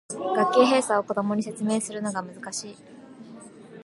[0.09, 2.75] 学級閉鎖を子供に説明するのが難しい